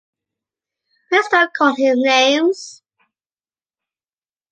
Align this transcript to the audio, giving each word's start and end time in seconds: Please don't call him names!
Please 1.09 1.27
don't 1.27 1.53
call 1.53 1.75
him 1.75 1.97
names! 2.01 2.81